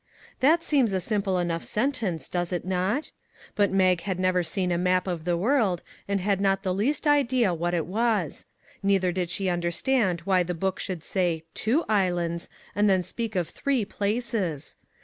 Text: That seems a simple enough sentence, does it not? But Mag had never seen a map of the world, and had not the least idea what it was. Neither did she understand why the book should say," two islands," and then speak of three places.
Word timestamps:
That 0.39 0.63
seems 0.63 0.93
a 0.93 0.99
simple 0.99 1.37
enough 1.37 1.63
sentence, 1.63 2.27
does 2.27 2.51
it 2.51 2.65
not? 2.65 3.11
But 3.55 3.69
Mag 3.71 4.01
had 4.01 4.19
never 4.19 4.41
seen 4.41 4.71
a 4.71 4.77
map 4.79 5.05
of 5.05 5.25
the 5.25 5.37
world, 5.37 5.83
and 6.07 6.19
had 6.19 6.41
not 6.41 6.63
the 6.63 6.73
least 6.73 7.05
idea 7.05 7.53
what 7.53 7.75
it 7.75 7.85
was. 7.85 8.47
Neither 8.81 9.11
did 9.11 9.29
she 9.29 9.47
understand 9.47 10.21
why 10.21 10.41
the 10.41 10.55
book 10.55 10.79
should 10.79 11.03
say," 11.03 11.43
two 11.63 11.83
islands," 11.87 12.49
and 12.73 12.89
then 12.89 13.03
speak 13.03 13.35
of 13.35 13.47
three 13.47 13.85
places. 13.85 14.75